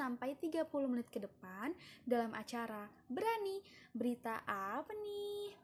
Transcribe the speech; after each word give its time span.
menit 0.89 1.13
ke 1.13 1.21
depan 1.21 1.77
dalam 2.09 2.33
acara 2.33 2.89
Berani. 3.13 3.61
Berita 3.93 4.41
apa 4.49 4.89
nih? 4.97 5.62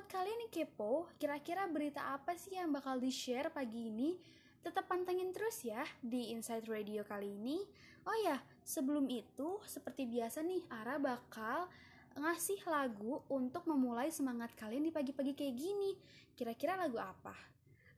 Buat 0.00 0.16
kalian 0.16 0.48
yang 0.48 0.64
kepo, 0.64 1.12
kira-kira 1.20 1.68
berita 1.68 2.00
apa 2.16 2.32
sih 2.32 2.56
yang 2.56 2.72
bakal 2.72 2.96
di-share 2.96 3.52
pagi 3.52 3.92
ini? 3.92 4.16
Tetap 4.64 4.88
pantengin 4.88 5.28
terus 5.28 5.60
ya 5.60 5.84
di 6.00 6.32
Inside 6.32 6.64
Radio 6.72 7.04
kali 7.04 7.36
ini. 7.36 7.60
Oh 8.08 8.16
ya, 8.24 8.40
sebelum 8.64 9.12
itu, 9.12 9.60
seperti 9.68 10.08
biasa 10.08 10.40
nih, 10.40 10.64
Ara 10.72 10.96
bakal 10.96 11.68
ngasih 12.16 12.64
lagu 12.64 13.20
untuk 13.28 13.68
memulai 13.68 14.08
semangat 14.08 14.56
kalian 14.56 14.88
di 14.88 14.88
pagi-pagi 14.88 15.36
kayak 15.36 15.52
gini. 15.60 15.92
Kira-kira 16.32 16.80
lagu 16.80 16.96
apa? 16.96 17.36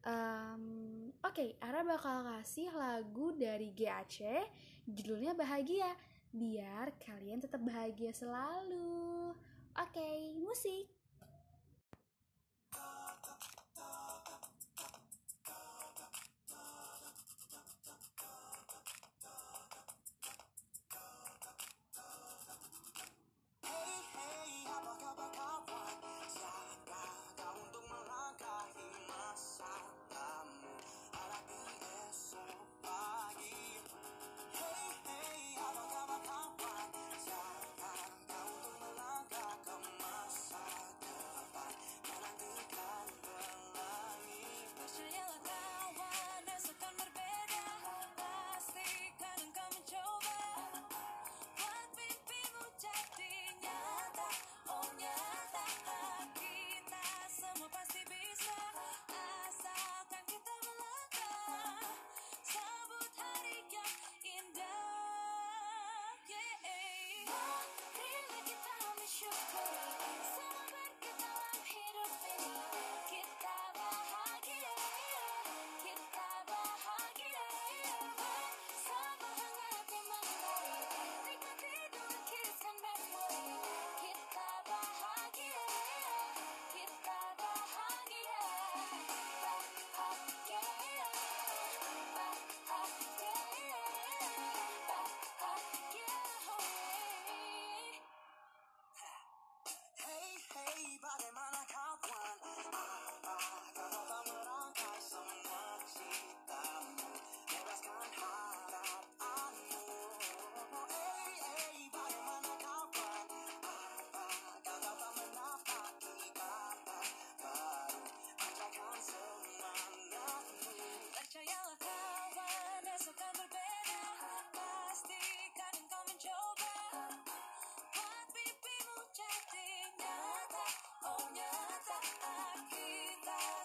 Um, 0.03 1.07
Oke, 1.23 1.55
okay, 1.55 1.63
Ara 1.63 1.87
bakal 1.87 2.27
kasih 2.27 2.75
lagu 2.75 3.31
dari 3.39 3.71
GAC, 3.71 4.43
judulnya 4.91 5.39
Bahagia, 5.39 5.95
biar 6.35 6.99
kalian 6.99 7.39
tetap 7.39 7.63
bahagia 7.63 8.11
selalu. 8.11 9.31
Oke, 9.79 10.03
okay, 10.03 10.35
musik. 10.43 11.02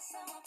Sama 0.08 0.40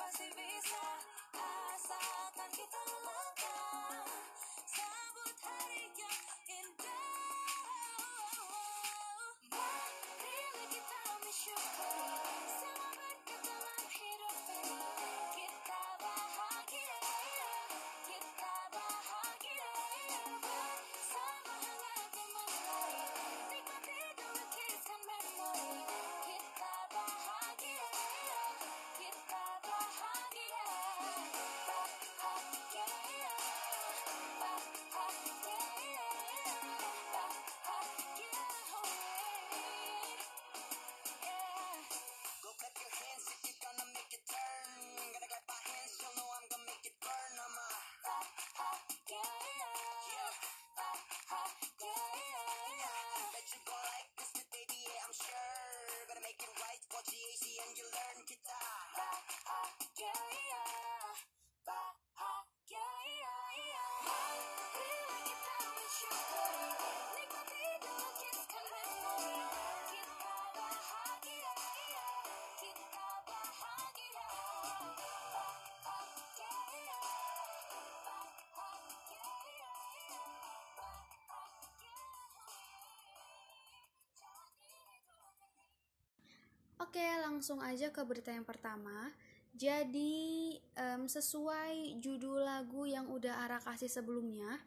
Oke, 86.91 87.07
langsung 87.23 87.63
aja 87.63 87.87
ke 87.87 88.03
berita 88.03 88.35
yang 88.35 88.43
pertama. 88.43 89.15
Jadi, 89.55 90.59
um, 90.75 91.07
sesuai 91.07 91.95
judul 92.03 92.43
lagu 92.43 92.83
yang 92.83 93.07
udah 93.07 93.47
Ara 93.47 93.63
kasih 93.63 93.87
sebelumnya, 93.87 94.59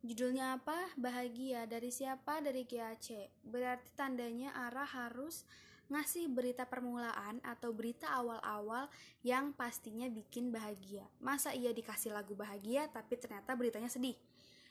Judulnya 0.00 0.56
apa? 0.56 0.88
Bahagia. 0.96 1.68
Dari 1.68 1.92
siapa? 1.92 2.40
Dari 2.40 2.64
GAC. 2.64 3.28
Berarti 3.44 3.92
tandanya 3.92 4.56
arah 4.56 4.88
harus 4.88 5.44
ngasih 5.92 6.32
berita 6.32 6.64
permulaan 6.64 7.44
atau 7.44 7.76
berita 7.76 8.08
awal-awal 8.08 8.88
yang 9.20 9.52
pastinya 9.52 10.08
bikin 10.08 10.48
bahagia. 10.48 11.04
Masa 11.20 11.52
iya 11.52 11.76
dikasih 11.76 12.16
lagu 12.16 12.32
bahagia 12.32 12.88
tapi 12.88 13.20
ternyata 13.20 13.52
beritanya 13.52 13.92
sedih? 13.92 14.16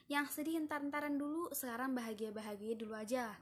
Yang 0.10 0.42
sedih 0.42 0.58
entar-entaran 0.58 1.14
dulu, 1.14 1.54
sekarang 1.54 1.94
bahagia-bahagia 1.94 2.74
dulu 2.74 2.98
aja. 2.98 3.38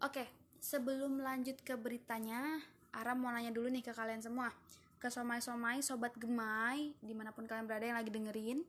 Oke, 0.00 0.24
sebelum 0.64 1.20
lanjut 1.20 1.60
ke 1.60 1.76
beritanya, 1.76 2.64
Ara 2.92 3.16
mau 3.16 3.32
nanya 3.32 3.50
dulu 3.52 3.72
nih 3.72 3.80
ke 3.80 3.92
kalian 3.96 4.20
semua. 4.20 4.52
Ke 5.00 5.10
somai-somai, 5.10 5.82
sobat 5.82 6.14
gemai, 6.14 6.94
di 7.02 7.12
mana 7.16 7.34
pun 7.34 7.48
kalian 7.48 7.66
berada 7.66 7.88
yang 7.88 7.98
lagi 7.98 8.12
dengerin. 8.12 8.62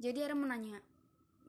Jadi 0.00 0.18
Ara 0.24 0.34
mau 0.34 0.48
nanya, 0.48 0.82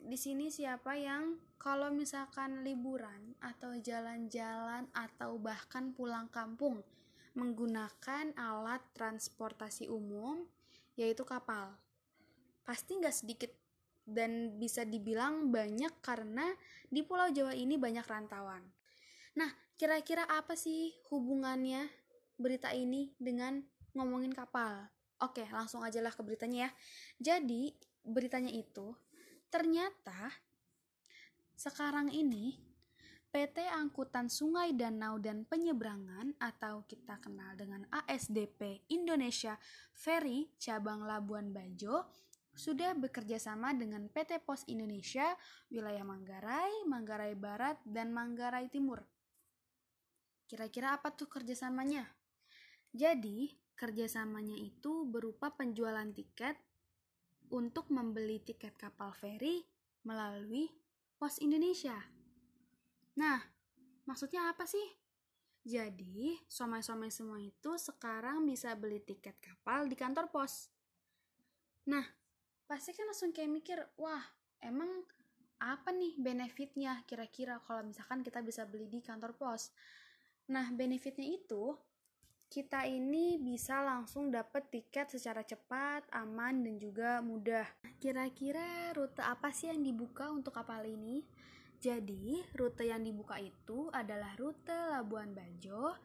di 0.06 0.18
sini 0.22 0.54
siapa 0.54 0.94
yang 0.94 1.42
kalau 1.58 1.90
misalkan 1.90 2.62
liburan 2.62 3.34
atau 3.42 3.74
jalan-jalan 3.74 4.86
atau 4.94 5.42
bahkan 5.42 5.98
pulang 5.98 6.30
kampung 6.30 6.86
menggunakan 7.34 8.32
alat 8.38 8.86
transportasi 8.94 9.90
umum 9.90 10.46
yaitu 10.94 11.26
kapal 11.26 11.74
pasti 12.64 13.02
nggak 13.02 13.18
sedikit 13.18 13.52
dan 14.06 14.62
bisa 14.62 14.86
dibilang 14.86 15.50
banyak 15.50 15.90
karena 16.06 16.54
di 16.86 17.02
Pulau 17.02 17.34
Jawa 17.34 17.58
ini 17.58 17.74
banyak 17.74 18.06
rantauan. 18.06 18.62
Nah, 19.36 19.52
kira-kira 19.76 20.24
apa 20.28 20.56
sih 20.56 20.96
hubungannya 21.12 21.88
berita 22.40 22.72
ini 22.72 23.16
dengan 23.20 23.64
ngomongin 23.96 24.32
kapal? 24.32 24.88
Oke, 25.24 25.48
langsung 25.52 25.84
aja 25.84 26.04
lah 26.04 26.12
ke 26.12 26.24
beritanya 26.24 26.68
ya. 26.68 26.72
Jadi, 27.20 27.72
beritanya 28.04 28.52
itu 28.52 28.96
Ternyata 29.56 30.36
sekarang 31.56 32.12
ini 32.12 32.60
PT 33.32 33.72
Angkutan 33.72 34.28
Sungai 34.28 34.76
Danau 34.76 35.16
dan 35.16 35.48
Penyeberangan 35.48 36.36
atau 36.44 36.84
kita 36.84 37.24
kenal 37.24 37.56
dengan 37.56 37.88
ASDP 37.88 38.84
Indonesia 38.92 39.56
Ferry 39.96 40.52
cabang 40.60 41.08
Labuan 41.08 41.56
Bajo 41.56 42.04
sudah 42.52 43.00
bekerja 43.00 43.40
sama 43.40 43.72
dengan 43.72 44.12
PT 44.12 44.44
Pos 44.44 44.68
Indonesia 44.68 45.40
wilayah 45.72 46.04
Manggarai, 46.04 46.84
Manggarai 46.92 47.32
Barat, 47.40 47.80
dan 47.88 48.12
Manggarai 48.12 48.68
Timur. 48.68 49.08
Kira-kira 50.46 50.94
apa 50.94 51.10
tuh 51.14 51.26
kerjasamanya? 51.26 52.06
Jadi, 52.94 53.50
kerjasamanya 53.74 54.56
itu 54.56 55.04
berupa 55.10 55.52
penjualan 55.52 56.08
tiket 56.14 56.56
untuk 57.50 57.90
membeli 57.90 58.40
tiket 58.42 58.78
kapal 58.78 59.12
feri 59.14 59.66
melalui 60.06 60.70
Pos 61.18 61.42
Indonesia. 61.42 61.98
Nah, 63.18 63.40
maksudnya 64.06 64.52
apa 64.54 64.68
sih? 64.70 64.86
Jadi, 65.66 66.38
somai-somai 66.46 67.10
semua 67.10 67.42
itu 67.42 67.74
sekarang 67.82 68.46
bisa 68.46 68.78
beli 68.78 69.02
tiket 69.02 69.34
kapal 69.42 69.90
di 69.90 69.98
kantor 69.98 70.30
pos. 70.30 70.70
Nah, 71.90 72.06
pasti 72.70 72.94
kan 72.94 73.10
langsung 73.10 73.34
kayak 73.34 73.50
mikir, 73.50 73.80
wah, 73.98 74.22
emang 74.62 75.02
apa 75.58 75.90
nih 75.90 76.14
benefitnya 76.22 77.02
kira-kira 77.10 77.58
kalau 77.66 77.82
misalkan 77.82 78.22
kita 78.22 78.46
bisa 78.46 78.70
beli 78.70 78.86
di 78.86 79.02
kantor 79.02 79.34
pos? 79.34 79.74
Nah, 80.46 80.70
benefitnya 80.70 81.26
itu 81.26 81.74
kita 82.46 82.86
ini 82.86 83.42
bisa 83.42 83.82
langsung 83.82 84.30
dapat 84.30 84.70
tiket 84.70 85.10
secara 85.10 85.42
cepat, 85.42 86.06
aman, 86.14 86.62
dan 86.62 86.78
juga 86.78 87.18
mudah. 87.26 87.66
Kira-kira 87.98 88.94
rute 88.94 89.26
apa 89.26 89.50
sih 89.50 89.74
yang 89.74 89.82
dibuka 89.82 90.30
untuk 90.30 90.54
kapal 90.54 90.86
ini? 90.86 91.26
Jadi, 91.82 92.46
rute 92.54 92.86
yang 92.86 93.02
dibuka 93.02 93.42
itu 93.42 93.90
adalah 93.90 94.38
rute 94.38 94.74
Labuan 94.94 95.34
Bajo 95.34 95.98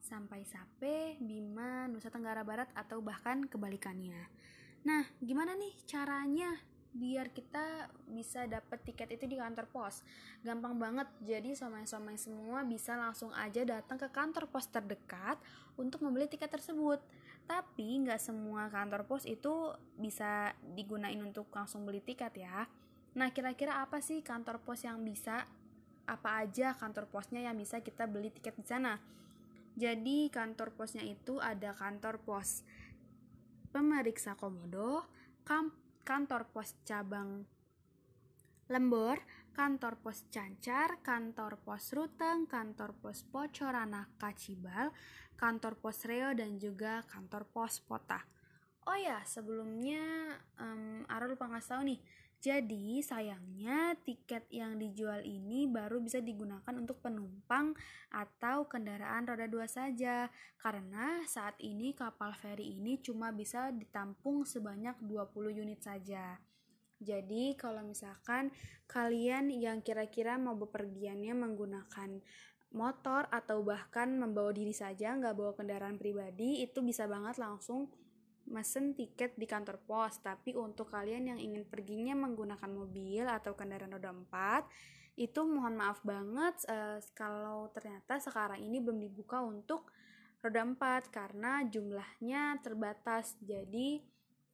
sampai 0.00 0.44
Sape, 0.44 1.16
Bima, 1.20 1.88
Nusa 1.88 2.12
Tenggara 2.12 2.44
Barat, 2.44 2.68
atau 2.76 3.00
bahkan 3.00 3.48
kebalikannya. 3.48 4.28
Nah, 4.84 5.04
gimana 5.20 5.56
nih 5.56 5.72
caranya 5.88 6.52
biar 6.90 7.30
kita 7.30 7.86
bisa 8.10 8.50
dapet 8.50 8.82
tiket 8.82 9.14
itu 9.14 9.30
di 9.30 9.36
kantor 9.38 9.70
pos. 9.70 10.02
Gampang 10.42 10.74
banget 10.74 11.06
jadi 11.22 11.54
somai-somai 11.54 12.18
semua 12.18 12.66
bisa 12.66 12.98
langsung 12.98 13.30
aja 13.34 13.62
datang 13.62 13.96
ke 13.96 14.10
kantor 14.10 14.50
pos 14.50 14.66
terdekat 14.66 15.38
untuk 15.78 16.02
membeli 16.02 16.26
tiket 16.26 16.50
tersebut. 16.50 16.98
Tapi 17.46 18.06
nggak 18.06 18.18
semua 18.18 18.66
kantor 18.70 19.06
pos 19.06 19.22
itu 19.26 19.74
bisa 19.98 20.54
digunain 20.74 21.18
untuk 21.22 21.46
langsung 21.54 21.86
beli 21.86 22.02
tiket 22.02 22.34
ya. 22.42 22.66
Nah 23.14 23.30
kira-kira 23.30 23.82
apa 23.82 24.02
sih 24.02 24.22
kantor 24.22 24.62
pos 24.62 24.82
yang 24.82 25.02
bisa? 25.02 25.46
Apa 26.10 26.42
aja 26.42 26.74
kantor 26.74 27.06
posnya 27.06 27.46
yang 27.46 27.54
bisa 27.54 27.78
kita 27.78 28.10
beli 28.10 28.34
tiket 28.34 28.58
di 28.58 28.66
sana? 28.66 28.98
Jadi 29.78 30.26
kantor 30.26 30.74
posnya 30.74 31.06
itu 31.06 31.38
ada 31.38 31.70
kantor 31.70 32.18
pos 32.18 32.66
pemeriksa 33.70 34.34
komodo, 34.34 35.06
kamp 35.46 35.70
kantor 36.04 36.48
pos 36.50 36.74
cabang 36.84 37.44
Lembor, 38.70 39.18
kantor 39.50 39.98
pos 39.98 40.22
Cancar, 40.30 41.02
kantor 41.02 41.58
pos 41.58 41.90
Ruteng, 41.90 42.46
kantor 42.46 42.94
pos 43.02 43.26
Pocorana 43.26 44.06
Kacibal, 44.14 44.94
kantor 45.34 45.74
pos 45.74 46.06
Reo, 46.06 46.30
dan 46.38 46.54
juga 46.62 47.02
kantor 47.10 47.50
pos 47.50 47.82
Pota. 47.82 48.22
Oh 48.86 48.94
ya, 48.94 49.18
sebelumnya 49.26 50.38
um, 50.62 51.02
Ara 51.10 51.26
lupa 51.26 51.50
ngasih 51.50 51.70
tahu 51.74 51.82
nih. 51.82 52.00
Jadi 52.40 53.04
sayangnya 53.04 53.92
tiket 54.00 54.48
yang 54.48 54.80
dijual 54.80 55.20
ini 55.20 55.68
baru 55.68 56.00
bisa 56.00 56.24
digunakan 56.24 56.72
untuk 56.72 57.04
penumpang 57.04 57.76
atau 58.08 58.64
kendaraan 58.64 59.28
roda 59.28 59.44
dua 59.44 59.68
saja 59.68 60.32
karena 60.56 61.20
saat 61.28 61.60
ini 61.60 61.92
kapal 61.92 62.32
feri 62.32 62.80
ini 62.80 62.96
cuma 63.04 63.28
bisa 63.28 63.68
ditampung 63.68 64.48
sebanyak 64.48 64.96
20 65.04 65.52
unit 65.52 65.84
saja. 65.84 66.40
Jadi 66.96 67.60
kalau 67.60 67.84
misalkan 67.84 68.48
kalian 68.88 69.52
yang 69.52 69.84
kira-kira 69.84 70.40
mau 70.40 70.56
bepergiannya 70.56 71.36
menggunakan 71.36 72.24
motor 72.72 73.28
atau 73.28 73.60
bahkan 73.60 74.16
membawa 74.16 74.54
diri 74.56 74.72
saja 74.72 75.12
nggak 75.12 75.36
bawa 75.36 75.52
kendaraan 75.52 76.00
pribadi 76.00 76.64
itu 76.64 76.80
bisa 76.80 77.04
banget 77.04 77.36
langsung 77.36 77.92
mesen 78.50 78.98
tiket 78.98 79.38
di 79.38 79.46
kantor 79.46 79.78
pos, 79.86 80.18
tapi 80.20 80.52
untuk 80.58 80.90
kalian 80.90 81.34
yang 81.34 81.40
ingin 81.40 81.62
perginya 81.64 82.18
menggunakan 82.18 82.70
mobil 82.70 83.24
atau 83.24 83.54
kendaraan 83.54 83.94
roda 83.94 84.10
4, 84.10 84.66
itu 85.18 85.40
mohon 85.46 85.78
maaf 85.78 86.02
banget 86.02 86.54
uh, 86.66 86.98
kalau 87.14 87.70
ternyata 87.70 88.18
sekarang 88.18 88.58
ini 88.58 88.82
belum 88.82 88.98
dibuka 88.98 89.38
untuk 89.40 89.90
roda 90.42 90.64
4 90.64 91.12
karena 91.12 91.62
jumlahnya 91.68 92.58
terbatas. 92.64 93.36
Jadi 93.44 94.00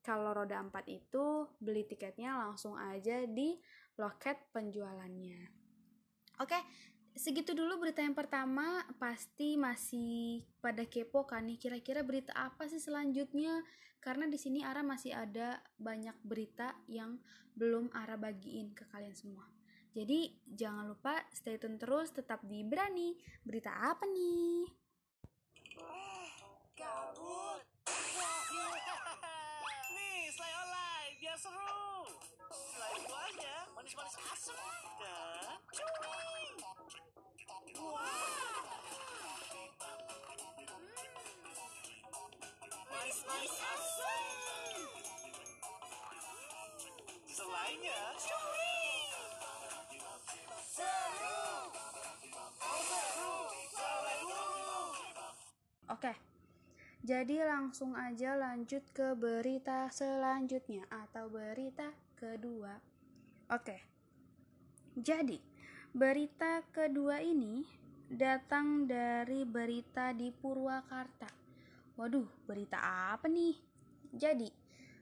kalau 0.02 0.34
roda 0.34 0.58
4 0.58 0.70
itu 0.90 1.50
beli 1.58 1.86
tiketnya 1.86 2.38
langsung 2.38 2.74
aja 2.78 3.26
di 3.26 3.58
loket 3.96 4.38
penjualannya. 4.52 5.40
Oke, 6.42 6.58
segitu 7.16 7.56
dulu 7.56 7.80
berita 7.80 8.04
yang 8.04 8.14
pertama. 8.14 8.84
Pasti 9.00 9.56
masih 9.56 10.44
pada 10.60 10.84
kepo 10.84 11.24
kan 11.24 11.48
nih 11.48 11.58
kira-kira 11.58 12.06
berita 12.06 12.30
apa 12.36 12.70
sih 12.70 12.78
selanjutnya? 12.78 13.64
karena 14.06 14.30
di 14.30 14.38
sini 14.38 14.62
Ara 14.62 14.86
masih 14.86 15.10
ada 15.10 15.58
banyak 15.82 16.14
berita 16.22 16.78
yang 16.86 17.18
belum 17.58 17.90
Ara 17.90 18.14
bagiin 18.14 18.70
ke 18.70 18.86
kalian 18.86 19.18
semua. 19.18 19.50
Jadi 19.90 20.30
jangan 20.46 20.86
lupa 20.86 21.26
stay 21.34 21.58
tune 21.58 21.74
terus 21.74 22.14
tetap 22.14 22.38
di 22.46 22.62
Berani. 22.62 23.18
Berita 23.42 23.74
apa 23.74 24.06
nih? 24.06 24.62
Kabut. 26.78 27.66
nih, 29.98 30.30
online 30.38 31.12
biar 31.18 31.34
seru. 31.34 32.06
Buahnya 33.10 33.56
manis-manis 33.74 34.14
dan 35.02 35.35
Selainnya, 43.06 43.54
Oke, 55.86 56.18
jadi 57.06 57.46
langsung 57.46 57.94
aja 57.94 58.34
lanjut 58.34 58.82
ke 58.90 59.14
berita 59.14 59.86
selanjutnya 59.94 60.82
atau 60.90 61.30
berita 61.30 61.94
kedua. 62.18 62.74
Oke, 63.54 63.86
jadi 64.98 65.38
berita 65.94 66.66
kedua 66.74 67.22
ini 67.22 67.62
datang 68.10 68.90
dari 68.90 69.46
berita 69.46 70.10
di 70.10 70.34
Purwakarta. 70.34 71.45
Waduh, 71.96 72.28
berita 72.44 72.76
apa 73.12 73.26
nih? 73.28 73.56
Jadi, 74.12 74.48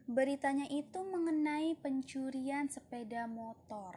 Beritanya 0.04 0.68
itu 0.68 1.00
mengenai 1.00 1.80
pencurian 1.80 2.68
sepeda 2.68 3.24
motor. 3.24 3.96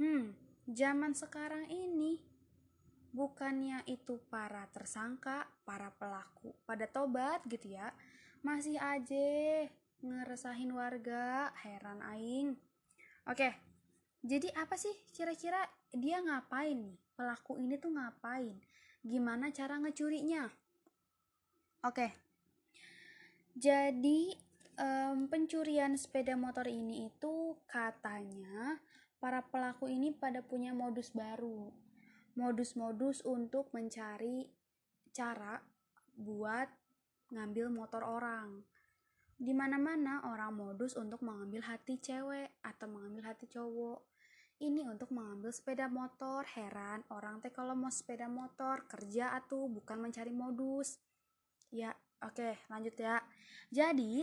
Hmm, 0.00 0.32
zaman 0.64 1.12
sekarang 1.12 1.68
ini 1.68 2.24
bukannya 3.12 3.84
itu 3.84 4.16
para 4.32 4.64
tersangka, 4.72 5.44
para 5.68 5.92
pelaku 5.92 6.56
pada 6.64 6.88
tobat 6.88 7.44
gitu 7.52 7.76
ya. 7.76 7.92
Masih 8.40 8.80
aja 8.80 9.68
ngeresahin 10.00 10.72
warga, 10.72 11.52
heran 11.60 12.00
aing. 12.16 12.56
Oke. 13.28 13.52
Jadi 14.24 14.48
apa 14.56 14.80
sih 14.80 15.04
kira-kira 15.12 15.60
dia 15.92 16.24
ngapain 16.24 16.80
nih? 16.80 16.96
Pelaku 17.12 17.60
ini 17.60 17.76
tuh 17.76 17.92
ngapain? 17.92 18.56
Gimana 19.04 19.52
cara 19.52 19.76
ngecurinya? 19.84 20.48
Oke. 21.84 22.16
Jadi 23.52 24.32
um, 24.80 25.28
pencurian 25.28 25.92
sepeda 26.00 26.32
motor 26.32 26.64
ini 26.64 27.12
itu 27.12 27.60
katanya 27.68 28.80
para 29.20 29.44
pelaku 29.44 29.92
ini 29.92 30.08
pada 30.08 30.40
punya 30.40 30.72
modus 30.72 31.12
baru. 31.12 31.68
Modus-modus 32.40 33.20
untuk 33.28 33.68
mencari 33.76 34.48
cara 35.12 35.60
buat 36.16 36.72
ngambil 37.36 37.68
motor 37.68 38.00
orang. 38.00 38.64
Di 39.36 39.52
mana-mana 39.52 40.24
orang 40.24 40.56
modus 40.56 40.96
untuk 40.96 41.20
mengambil 41.20 41.68
hati 41.68 42.00
cewek 42.00 42.64
atau 42.64 42.88
mengambil 42.88 43.28
hati 43.28 43.44
cowok. 43.44 44.08
Ini 44.56 44.88
untuk 44.88 45.12
mengambil 45.12 45.52
sepeda 45.52 45.92
motor. 45.92 46.48
Heran, 46.48 47.04
orang 47.12 47.44
teh 47.44 47.52
kalau 47.52 47.76
mau 47.76 47.92
sepeda 47.92 48.24
motor 48.24 48.88
kerja 48.88 49.36
atau 49.36 49.68
bukan 49.68 50.00
mencari 50.00 50.32
modus. 50.32 50.96
Ya, 51.74 51.90
oke, 52.22 52.54
lanjut 52.70 52.94
ya. 52.94 53.18
Jadi, 53.74 54.22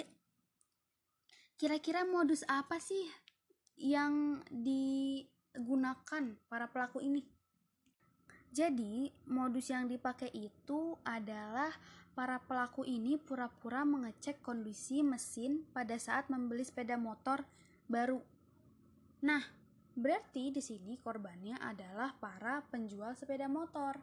kira-kira 1.60 2.08
modus 2.08 2.48
apa 2.48 2.80
sih 2.80 3.04
yang 3.76 4.40
digunakan 4.48 6.24
para 6.48 6.72
pelaku 6.72 7.04
ini. 7.04 7.28
Jadi, 8.56 9.12
modus 9.28 9.68
yang 9.68 9.92
dipakai 9.92 10.32
itu 10.32 10.96
adalah 11.04 11.76
para 12.16 12.40
pelaku 12.40 12.88
ini 12.88 13.20
pura-pura 13.20 13.84
mengecek 13.84 14.40
kondisi 14.40 15.04
mesin 15.04 15.68
pada 15.76 16.00
saat 16.00 16.32
membeli 16.32 16.64
sepeda 16.64 16.96
motor 16.96 17.44
baru. 17.92 18.24
Nah, 19.28 19.44
berarti 19.92 20.56
di 20.56 20.64
sini 20.64 20.96
korbannya 21.04 21.60
adalah 21.60 22.16
para 22.16 22.64
penjual 22.72 23.12
sepeda 23.20 23.52
motor. 23.52 24.00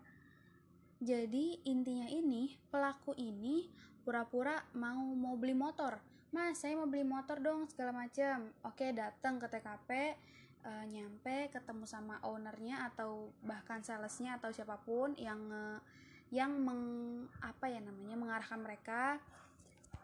Jadi, 0.98 1.62
intinya 1.62 2.10
ini 2.10 2.58
pelaku 2.70 3.14
ini 3.14 3.70
pura-pura 4.08 4.56
mau 4.72 5.12
mau 5.12 5.36
beli 5.36 5.52
motor. 5.52 6.00
Mas 6.32 6.60
saya 6.60 6.76
mau 6.76 6.88
beli 6.88 7.04
motor 7.04 7.40
dong 7.40 7.68
segala 7.68 8.04
macam 8.04 8.52
oke 8.60 8.92
datang 8.92 9.40
ke 9.40 9.48
TKP 9.48 9.90
uh, 10.64 10.68
eh, 10.68 10.84
nyampe 10.88 11.48
ketemu 11.48 11.84
sama 11.88 12.20
ownernya 12.24 12.88
atau 12.92 13.32
bahkan 13.44 13.80
salesnya 13.80 14.36
atau 14.36 14.52
siapa 14.52 14.76
pun 14.80 15.16
yang 15.16 15.40
uh, 15.48 15.80
yang 16.28 16.52
meng 16.56 16.84
apa 17.40 17.68
ya 17.72 17.80
namanya 17.80 18.16
mengarahkan 18.16 18.60
mereka. 18.60 19.16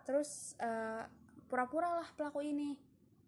Terus 0.05 0.57
uh, 0.61 1.05
pura-pura 1.49 2.01
lah 2.01 2.09
pelaku 2.17 2.45
ini 2.45 2.77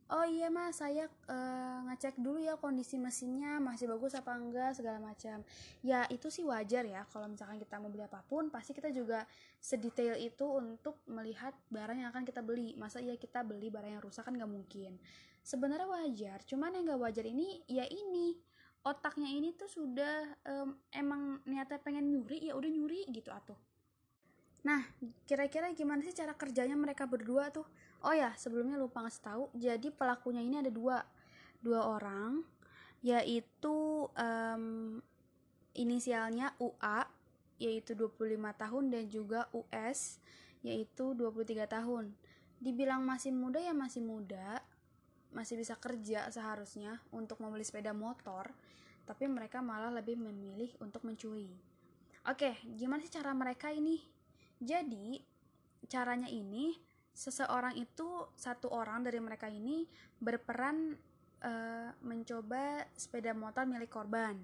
oh 0.07 0.23
iya 0.23 0.47
mas 0.47 0.79
saya 0.79 1.11
uh, 1.27 1.83
ngecek 1.91 2.19
dulu 2.23 2.39
ya 2.39 2.55
kondisi 2.55 2.95
mesinnya 2.95 3.59
masih 3.59 3.91
bagus 3.91 4.15
apa 4.15 4.39
enggak 4.39 4.79
segala 4.79 5.03
macam. 5.03 5.43
Ya 5.83 6.07
itu 6.13 6.31
sih 6.31 6.47
wajar 6.47 6.87
ya 6.87 7.03
kalau 7.11 7.27
misalkan 7.27 7.59
kita 7.59 7.83
mau 7.83 7.91
beli 7.91 8.07
apa 8.07 8.23
pun 8.27 8.47
pasti 8.51 8.71
kita 8.71 8.95
juga 8.95 9.27
sedetail 9.59 10.15
itu 10.23 10.47
untuk 10.47 11.03
melihat 11.11 11.55
barang 11.71 11.99
yang 11.99 12.09
akan 12.15 12.23
kita 12.23 12.41
beli. 12.43 12.79
Masa 12.79 13.03
iya 13.03 13.19
kita 13.19 13.43
beli 13.43 13.67
barang 13.67 13.99
yang 13.99 14.03
rusak 14.03 14.23
kan 14.23 14.35
nggak 14.35 14.51
mungkin. 14.51 14.95
Sebenarnya 15.43 15.87
wajar 15.91 16.39
cuman 16.47 16.79
yang 16.79 16.85
nggak 16.87 17.01
wajar 17.03 17.25
ini 17.27 17.63
ya 17.67 17.87
ini. 17.87 18.39
Otaknya 18.87 19.27
ini 19.35 19.51
tuh 19.59 19.67
sudah 19.67 20.31
um, 20.47 20.79
emang 20.95 21.43
niatnya 21.43 21.83
pengen 21.83 22.07
nyuri 22.07 22.47
ya 22.47 22.55
udah 22.55 22.71
nyuri 22.71 23.03
gitu 23.11 23.35
atuh. 23.35 23.59
Nah 24.63 24.83
kira-kira 25.27 25.75
gimana 25.75 26.03
sih 26.07 26.15
cara 26.15 26.35
kerjanya 26.39 26.79
mereka 26.79 27.03
berdua 27.07 27.51
tuh 27.51 27.67
oh 28.05 28.15
ya 28.15 28.35
sebelumnya 28.37 28.76
lupa 28.76 29.05
ngasih 29.05 29.23
tahu. 29.23 29.45
Jadi 29.57 29.88
pelakunya 29.95 30.43
ini 30.43 30.61
ada 30.61 30.73
dua. 30.73 31.00
Dua 31.62 31.88
orang 31.88 32.45
yaitu 33.05 34.09
um, 34.11 34.99
inisialnya 35.76 36.57
UA 36.59 37.07
yaitu 37.57 37.97
25 37.97 38.37
tahun 38.57 38.85
dan 38.93 39.05
juga 39.09 39.49
US 39.53 40.21
yaitu 40.65 41.15
23 41.15 41.69
tahun. 41.69 42.12
Dibilang 42.59 43.05
masih 43.05 43.31
muda 43.31 43.61
ya 43.61 43.76
masih 43.76 44.03
muda 44.03 44.65
masih 45.35 45.61
bisa 45.61 45.76
kerja 45.76 46.33
seharusnya 46.33 47.05
untuk 47.12 47.38
membeli 47.45 47.61
sepeda 47.61 47.93
motor 47.93 48.49
tapi 49.05 49.29
mereka 49.29 49.61
malah 49.61 49.93
lebih 49.93 50.19
memilih 50.19 50.73
untuk 50.81 51.05
mencuri. 51.05 51.53
Oke 52.26 52.59
gimana 52.75 53.05
sih 53.05 53.12
cara 53.12 53.31
mereka 53.37 53.71
ini? 53.71 54.03
Jadi 54.59 55.21
caranya 55.87 56.26
ini 56.26 56.75
seseorang 57.17 57.81
itu 57.81 58.29
satu 58.37 58.69
orang 58.69 59.01
dari 59.01 59.17
mereka 59.17 59.49
ini 59.49 59.89
berperan 60.21 60.93
uh, 61.41 61.91
mencoba 62.05 62.85
sepeda 62.93 63.33
motor 63.33 63.65
milik 63.65 63.89
korban. 63.89 64.37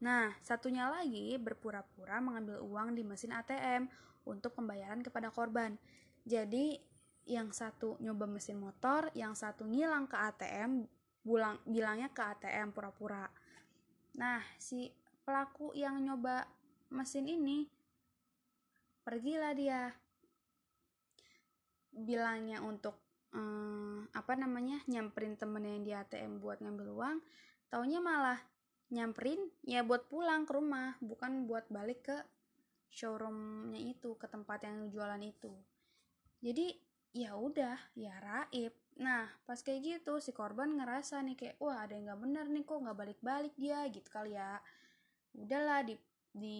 Nah, 0.00 0.32
satunya 0.40 0.88
lagi 0.88 1.36
berpura-pura 1.36 2.24
mengambil 2.24 2.64
uang 2.64 2.96
di 2.96 3.04
mesin 3.04 3.36
ATM 3.36 3.84
untuk 4.24 4.56
pembayaran 4.56 5.04
kepada 5.04 5.28
korban. 5.28 5.76
Jadi, 6.24 6.80
yang 7.28 7.52
satu 7.52 8.00
nyoba 8.00 8.24
mesin 8.28 8.60
motor, 8.60 9.12
yang 9.12 9.36
satu 9.36 9.68
ngilang 9.68 10.08
ke 10.08 10.16
ATM, 10.16 10.88
bulang, 11.24 11.60
bilangnya 11.68 12.12
ke 12.12 12.20
ATM 12.20 12.72
pura-pura. 12.72 13.28
Nah, 14.16 14.40
si 14.60 14.88
pelaku 15.24 15.72
yang 15.76 16.00
nyoba 16.04 16.44
mesin 16.92 17.28
ini 17.28 17.64
pergilah 19.04 19.52
dia 19.56 19.92
bilangnya 21.94 22.58
untuk 22.60 22.98
um, 23.34 24.06
apa 24.10 24.34
namanya 24.34 24.82
nyamperin 24.90 25.38
temennya 25.38 25.72
yang 25.78 25.84
di 25.86 25.92
ATM 25.94 26.32
buat 26.42 26.58
ngambil 26.62 26.88
uang 26.94 27.18
taunya 27.70 27.98
malah 27.98 28.38
nyamperin 28.94 29.50
ya 29.66 29.82
buat 29.82 30.06
pulang 30.06 30.46
ke 30.46 30.52
rumah 30.54 30.94
bukan 31.02 31.50
buat 31.50 31.66
balik 31.70 32.06
ke 32.06 32.18
showroomnya 32.94 33.80
itu 33.82 34.14
ke 34.14 34.30
tempat 34.30 34.62
yang 34.62 34.86
jualan 34.94 35.18
itu. 35.18 35.50
Jadi 36.38 36.70
ya 37.10 37.34
udah 37.34 37.74
ya 37.98 38.14
raib. 38.22 38.70
Nah 39.02 39.26
pas 39.42 39.58
kayak 39.58 39.82
gitu 39.82 40.22
si 40.22 40.30
korban 40.30 40.78
ngerasa 40.78 41.18
nih 41.26 41.34
kayak 41.34 41.56
wah 41.58 41.82
ada 41.82 41.98
yang 41.98 42.06
nggak 42.06 42.20
bener 42.22 42.46
nih 42.46 42.62
kok 42.62 42.78
nggak 42.78 42.98
balik-balik 42.98 43.54
dia 43.58 43.82
gitu 43.90 44.06
kali 44.06 44.38
ya. 44.38 44.62
Udahlah 45.34 45.82
di 45.82 45.98
di 46.34 46.58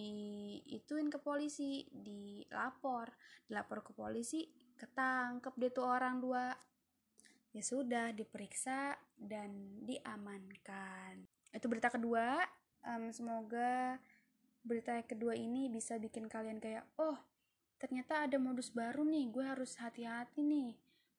ituin 0.75 1.07
ke 1.07 1.23
polisi 1.23 1.87
dilapor. 1.87 3.15
Dilapor 3.47 3.79
ke 3.87 3.91
polisi 3.95 4.43
ketangkep 4.75 5.53
deh 5.55 5.71
tuh 5.71 5.85
orang 5.87 6.19
dua. 6.19 6.55
Ya 7.55 7.63
sudah 7.63 8.11
diperiksa 8.11 8.99
dan 9.15 9.79
diamankan. 9.87 11.23
Itu 11.55 11.71
berita 11.71 11.87
kedua. 11.87 12.43
Um, 12.85 13.09
semoga 13.15 13.97
berita 14.65 14.97
kedua 15.07 15.33
ini 15.37 15.71
bisa 15.71 15.95
bikin 15.95 16.27
kalian 16.27 16.59
kayak 16.59 16.85
oh 16.99 17.15
ternyata 17.79 18.27
ada 18.27 18.35
modus 18.35 18.75
baru 18.75 19.07
nih. 19.07 19.31
Gue 19.31 19.43
harus 19.47 19.79
hati-hati 19.79 20.43
nih. 20.43 20.75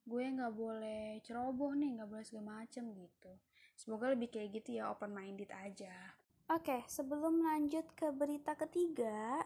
Gue 0.07 0.29
nggak 0.29 0.55
boleh 0.55 1.19
ceroboh 1.25 1.73
nih 1.73 1.99
nggak 1.99 2.09
boleh 2.13 2.25
segala 2.25 2.63
macem 2.63 2.93
gitu. 2.93 3.33
Semoga 3.77 4.13
lebih 4.13 4.29
kayak 4.29 4.61
gitu 4.61 4.79
ya 4.79 4.93
open 4.93 5.17
minded 5.17 5.49
aja. 5.51 6.15
Oke 6.53 6.85
sebelum 6.87 7.43
lanjut 7.43 7.91
ke 7.97 8.13
berita 8.15 8.55
ketiga 8.55 9.43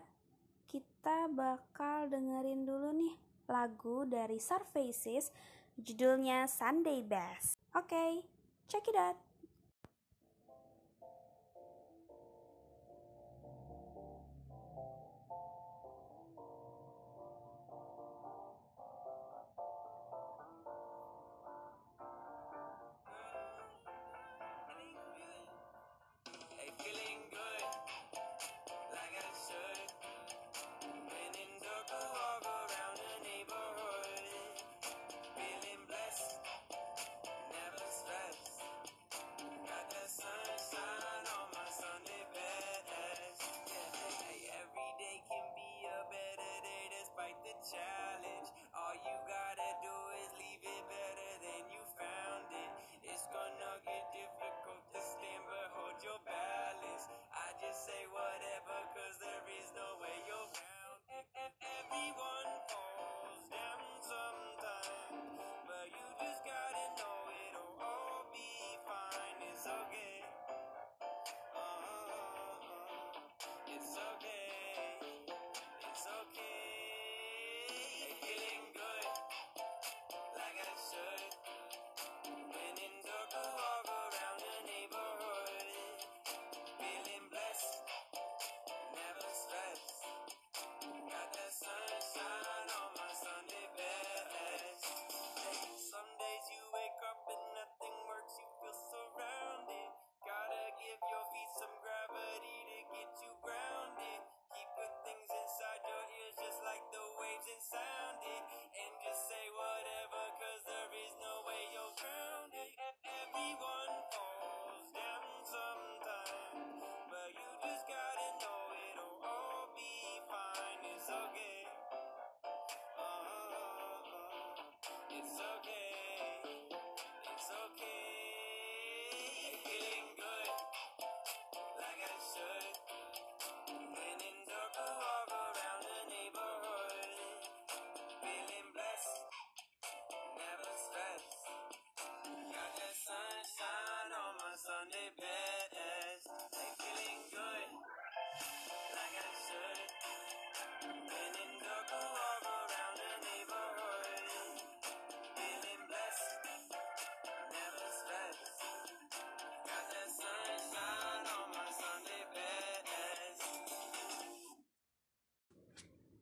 kita 0.68 1.26
bakal 1.32 2.06
dengerin 2.12 2.62
dulu 2.62 2.92
nih 2.92 3.29
lagu 3.50 4.06
dari 4.06 4.38
Surfaces 4.38 5.34
judulnya 5.74 6.46
Sunday 6.46 7.02
Best. 7.02 7.58
Oke, 7.74 7.90
okay, 7.90 8.10
check 8.70 8.86
it 8.86 8.96
out. 8.96 9.29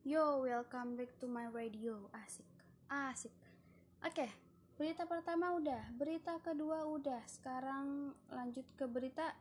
Yo, 0.09 0.41
welcome 0.41 0.97
back 0.97 1.13
to 1.21 1.29
my 1.29 1.45
radio. 1.53 2.09
Asik, 2.17 2.49
asik. 2.89 3.29
Oke, 4.01 4.25
berita 4.73 5.05
pertama 5.05 5.53
udah, 5.53 5.85
berita 5.93 6.33
kedua 6.41 6.81
udah. 6.89 7.21
Sekarang 7.29 8.17
lanjut 8.33 8.65
ke 8.73 8.89
berita 8.89 9.37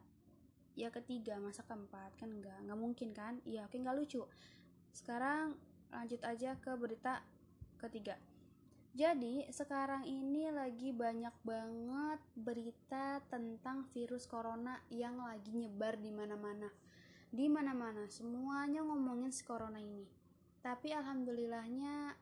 ya 0.76 0.92
ketiga, 0.92 1.40
masa 1.40 1.64
keempat 1.64 2.20
kan 2.20 2.28
enggak, 2.28 2.60
nggak 2.68 2.76
mungkin 2.76 3.16
kan? 3.16 3.40
Iya, 3.48 3.64
oke 3.64 3.80
nggak 3.80 3.96
lucu. 3.96 4.28
Sekarang 4.92 5.56
lanjut 5.88 6.20
aja 6.20 6.52
ke 6.60 6.76
berita 6.76 7.24
ketiga. 7.80 8.20
Jadi, 8.92 9.48
sekarang 9.48 10.04
ini 10.04 10.52
lagi 10.52 10.92
banyak 10.92 11.32
banget 11.48 12.20
berita 12.36 13.24
tentang 13.32 13.88
virus 13.96 14.28
corona 14.28 14.84
yang 14.92 15.16
lagi 15.16 15.48
nyebar 15.48 15.96
di 15.96 16.12
mana-mana. 16.12 16.68
Di 17.32 17.48
mana-mana, 17.48 18.04
semuanya 18.12 18.84
ngomongin 18.84 19.32
si 19.32 19.48
corona 19.48 19.80
ini. 19.80 20.17
Tapi 20.60 20.92
alhamdulillahnya 20.92 22.14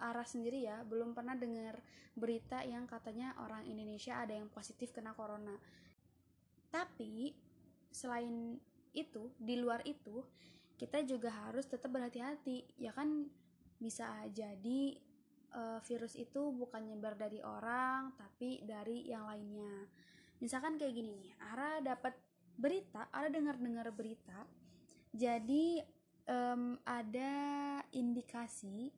arah 0.00 0.26
sendiri 0.26 0.64
ya, 0.64 0.80
belum 0.86 1.12
pernah 1.12 1.36
dengar 1.36 1.78
berita 2.16 2.64
yang 2.64 2.88
katanya 2.88 3.36
orang 3.42 3.68
Indonesia 3.68 4.16
ada 4.16 4.32
yang 4.32 4.48
positif 4.48 4.90
kena 4.90 5.12
corona. 5.12 5.54
Tapi 6.72 7.34
selain 7.90 8.56
itu, 8.96 9.34
di 9.36 9.60
luar 9.60 9.84
itu, 9.84 10.24
kita 10.80 11.04
juga 11.04 11.28
harus 11.46 11.68
tetap 11.68 11.92
berhati-hati. 11.92 12.80
Ya 12.80 12.96
kan 12.96 13.28
bisa 13.80 14.08
jadi 14.32 15.00
uh, 15.54 15.78
virus 15.82 16.14
itu 16.14 16.52
bukan 16.54 16.86
nyebar 16.86 17.18
dari 17.18 17.42
orang 17.42 18.14
tapi 18.14 18.62
dari 18.62 19.08
yang 19.08 19.26
lainnya 19.26 19.88
misalkan 20.38 20.76
kayak 20.76 20.94
gini 20.94 21.16
nih 21.16 21.32
Ara 21.52 21.80
dapat 21.80 22.14
berita 22.60 23.08
Ara 23.08 23.32
dengar-dengar 23.32 23.90
berita 23.92 24.46
jadi 25.16 25.82
um, 26.30 26.78
ada 26.86 27.34
indikasi 27.90 28.94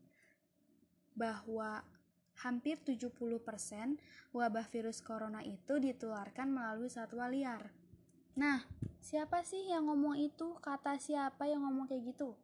bahwa 1.17 1.81
hampir 2.45 2.77
70% 2.81 3.17
wabah 4.37 4.67
virus 4.69 5.01
corona 5.01 5.41
itu 5.41 5.81
ditularkan 5.81 6.53
melalui 6.53 6.93
satwa 6.93 7.29
liar. 7.33 7.73
Nah, 8.37 8.65
siapa 9.01 9.45
sih 9.45 9.73
yang 9.73 9.89
ngomong 9.89 10.17
itu? 10.21 10.57
Kata 10.61 10.97
siapa 10.97 11.49
yang 11.49 11.65
ngomong 11.65 11.89
kayak 11.89 12.17
gitu? 12.17 12.37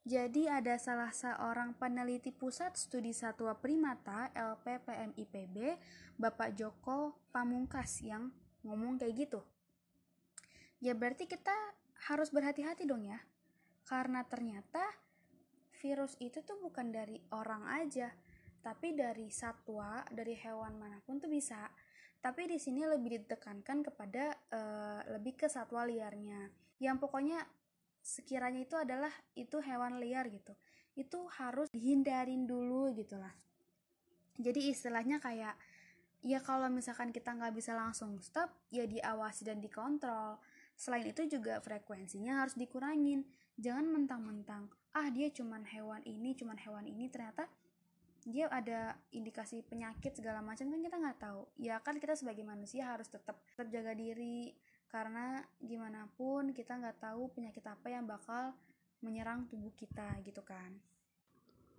Jadi 0.00 0.48
ada 0.48 0.80
salah 0.80 1.12
seorang 1.12 1.76
peneliti 1.76 2.32
Pusat 2.32 2.72
Studi 2.74 3.12
Satwa 3.12 3.52
Primata 3.52 4.32
LPPMIPB, 4.32 5.76
Bapak 6.16 6.56
Joko 6.56 7.20
Pamungkas 7.30 8.00
yang 8.00 8.32
ngomong 8.64 8.96
kayak 8.96 9.28
gitu. 9.28 9.40
Ya 10.80 10.96
berarti 10.96 11.28
kita 11.28 11.52
harus 12.08 12.32
berhati-hati 12.32 12.88
dong 12.88 13.04
ya. 13.04 13.20
Karena 13.90 14.22
ternyata 14.22 14.86
virus 15.82 16.14
itu 16.22 16.38
tuh 16.46 16.62
bukan 16.62 16.94
dari 16.94 17.18
orang 17.34 17.66
aja, 17.82 18.14
tapi 18.62 18.94
dari 18.94 19.26
satwa, 19.34 20.06
dari 20.14 20.38
hewan 20.38 20.78
mana 20.78 21.02
pun 21.02 21.18
tuh 21.18 21.26
bisa. 21.26 21.66
Tapi 22.22 22.46
di 22.46 22.62
sini 22.62 22.86
lebih 22.86 23.26
ditekankan 23.26 23.82
kepada 23.82 24.30
uh, 24.54 25.00
lebih 25.18 25.34
ke 25.34 25.50
satwa 25.50 25.82
liarnya. 25.82 26.46
Yang 26.78 26.96
pokoknya 27.02 27.42
sekiranya 28.00 28.60
itu 28.64 28.76
adalah 28.76 29.12
itu 29.36 29.60
hewan 29.60 30.00
liar 30.00 30.28
gitu 30.32 30.56
itu 30.98 31.18
harus 31.38 31.68
dihindarin 31.70 32.48
dulu 32.48 32.90
gitu 32.96 33.20
lah 33.20 33.32
jadi 34.40 34.72
istilahnya 34.72 35.20
kayak 35.20 35.54
ya 36.20 36.40
kalau 36.44 36.68
misalkan 36.68 37.12
kita 37.12 37.32
nggak 37.32 37.54
bisa 37.56 37.72
langsung 37.72 38.20
stop 38.20 38.52
ya 38.72 38.84
diawasi 38.84 39.46
dan 39.48 39.60
dikontrol 39.60 40.40
selain 40.76 41.08
itu 41.08 41.28
juga 41.28 41.60
frekuensinya 41.60 42.44
harus 42.44 42.56
dikurangin 42.56 43.24
jangan 43.58 43.88
mentang-mentang 43.88 44.70
ah 44.94 45.08
dia 45.10 45.30
cuman 45.30 45.62
hewan 45.66 46.02
ini 46.02 46.34
cuman 46.34 46.58
hewan 46.58 46.86
ini 46.86 47.06
ternyata 47.10 47.46
dia 48.28 48.52
ada 48.52 49.00
indikasi 49.16 49.64
penyakit 49.64 50.12
segala 50.12 50.44
macam 50.44 50.68
kan 50.68 50.80
kita 50.84 50.96
nggak 51.00 51.20
tahu. 51.24 51.48
Ya 51.56 51.80
kan 51.80 51.96
kita 51.96 52.12
sebagai 52.12 52.44
manusia 52.44 52.84
harus 52.92 53.08
tetap 53.08 53.40
terjaga 53.56 53.96
diri 53.96 54.52
karena 54.92 55.40
gimana 55.62 56.04
pun 56.18 56.52
kita 56.52 56.76
nggak 56.76 57.00
tahu 57.00 57.30
penyakit 57.32 57.62
apa 57.64 57.86
yang 57.88 58.04
bakal 58.04 58.52
menyerang 59.00 59.46
tubuh 59.48 59.72
kita 59.78 60.18
gitu 60.26 60.42
kan 60.42 60.76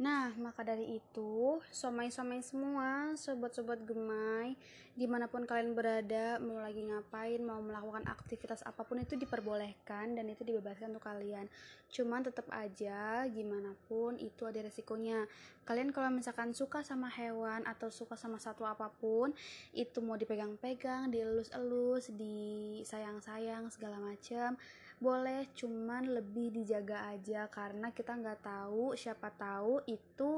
Nah, 0.02 0.34
maka 0.42 0.66
dari 0.66 0.98
itu, 0.98 1.62
somai-somai 1.70 2.42
semua, 2.42 3.14
sobat-sobat 3.14 3.86
gemai, 3.86 4.58
di 4.98 5.06
mana 5.06 5.30
pun 5.30 5.46
kalian 5.46 5.78
berada, 5.78 6.42
mau 6.42 6.58
lagi 6.58 6.82
ngapain, 6.82 7.38
mau 7.46 7.62
melakukan 7.62 8.10
aktivitas 8.10 8.66
apa 8.66 8.82
pun 8.82 8.98
itu 8.98 9.14
diperbolehkan 9.14 10.18
dan 10.18 10.26
itu 10.26 10.42
dibebaskan 10.42 10.98
untuk 10.98 11.06
kalian. 11.06 11.46
Cuman 11.94 12.26
tetap 12.26 12.50
aja, 12.50 13.30
gimana 13.30 13.78
pun 13.86 14.18
itu 14.18 14.42
ada 14.50 14.66
resikonya. 14.66 15.30
Kalian 15.70 15.94
kalau 15.94 16.10
misalkan 16.10 16.58
suka 16.58 16.82
sama 16.82 17.06
hewan 17.06 17.62
atau 17.70 17.94
suka 17.94 18.18
sama 18.18 18.42
satwa 18.42 18.74
apa 18.74 18.90
pun, 18.90 19.38
itu 19.70 20.02
mau 20.02 20.18
dipegang-pegang, 20.18 21.14
dielus-elus, 21.14 22.10
disayang-sayang, 22.10 23.70
segala 23.70 24.02
macam 24.02 24.58
boleh 25.02 25.50
cuman 25.58 26.06
lebih 26.14 26.54
dijaga 26.54 27.10
aja 27.10 27.50
karena 27.50 27.90
kita 27.90 28.14
nggak 28.14 28.46
tahu 28.46 28.94
siapa 28.94 29.34
tahu 29.34 29.82
itu 29.90 30.38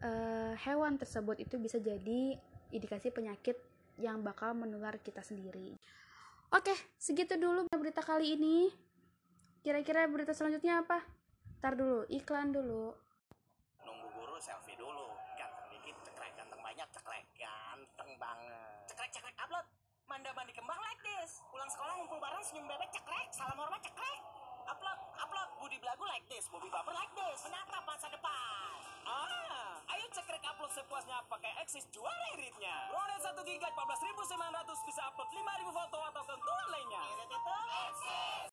uh, 0.00 0.54
hewan 0.62 0.94
tersebut 0.94 1.42
itu 1.42 1.58
bisa 1.58 1.82
jadi 1.82 2.38
indikasi 2.70 3.10
penyakit 3.10 3.58
yang 3.98 4.22
bakal 4.22 4.54
menular 4.54 4.94
kita 5.02 5.26
sendiri. 5.26 5.74
Oke 6.54 6.72
segitu 6.96 7.34
dulu 7.34 7.66
berita 7.74 8.00
kali 8.00 8.38
ini. 8.38 8.70
Kira-kira 9.66 10.06
berita 10.06 10.30
selanjutnya 10.30 10.86
apa? 10.86 11.02
Ntar 11.58 11.74
dulu 11.74 12.06
iklan 12.06 12.54
dulu 12.54 12.94
nunggu 13.86 14.06
guru 14.18 14.36
selfie 14.42 14.74
dulu 14.74 15.06
ganteng 15.38 15.66
dikit 15.70 15.94
cekrek 16.02 16.34
ganteng 16.34 16.58
banyak 16.58 16.88
cekrek 16.90 17.26
ganteng 17.38 18.10
banget 18.18 18.82
cekrek 18.90 19.10
cekrek 19.14 19.36
upload 19.38 19.66
manda 20.06 20.30
mandi 20.38 20.54
kembang 20.54 20.78
like 20.78 21.02
this 21.02 21.42
pulang 21.50 21.66
sekolah 21.66 21.98
ngumpul 21.98 22.22
bareng 22.22 22.42
senyum 22.46 22.66
bebek 22.70 22.90
cekrek 22.94 23.28
salam 23.34 23.58
hormat 23.58 23.82
cekrek 23.82 24.20
upload 24.70 24.98
upload 25.18 25.48
budi 25.58 25.76
belagu 25.82 26.04
like 26.06 26.22
this 26.30 26.46
bobi 26.46 26.70
baper 26.70 26.94
like 26.94 27.10
this 27.18 27.42
menatap 27.42 27.82
masa 27.82 28.06
depan 28.14 28.74
ah 29.10 29.74
ayo 29.98 30.06
cekrek 30.14 30.42
upload 30.46 30.70
sepuasnya 30.70 31.18
pakai 31.26 31.52
eksis 31.66 31.90
juara 31.90 32.26
iritnya 32.38 32.86
Bronet 32.94 33.18
1 33.18 33.34
GB 33.34 33.64
14.900 33.66 34.86
bisa 34.86 35.02
upload 35.10 35.30
5.000 35.34 35.74
foto 35.74 35.98
atau 35.98 36.22
ketentuan 36.22 36.66
lainnya 36.70 37.02
irit 37.10 37.30
itu 37.30 37.54
eksis 37.90 38.46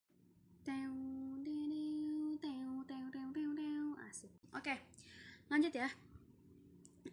asik 4.14 4.30
oke 4.54 4.74
lanjut 5.50 5.72
ya 5.74 5.90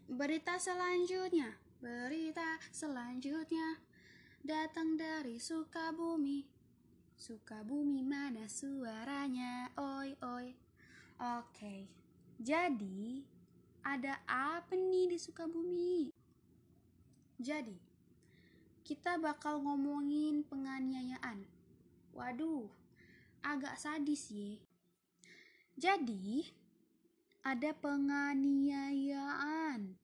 berita 0.06 0.58
selanjutnya 0.62 1.58
berita 1.82 2.62
selanjutnya 2.69 3.82
datang 4.41 4.97
dari 4.97 5.38
Sukabumi. 5.38 6.41
Sukabumi 7.13 8.01
mana 8.01 8.49
suaranya? 8.49 9.69
Oi 9.77 10.17
oi. 10.17 10.58
Oke. 11.21 11.86
Jadi 12.41 13.21
ada 13.86 14.17
apa 14.25 14.73
nih 14.73 15.13
di 15.13 15.21
Sukabumi? 15.21 16.10
Jadi 17.38 17.77
kita 18.82 19.21
bakal 19.21 19.62
ngomongin 19.62 20.41
penganiayaan. 20.49 21.45
Waduh, 22.17 22.65
agak 23.45 23.77
sadis 23.77 24.34
ya. 24.34 24.58
Jadi 25.77 26.49
ada 27.45 27.77
penganiayaan. 27.77 30.01